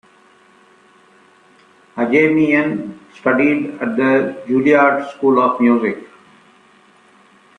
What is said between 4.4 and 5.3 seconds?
Juilliard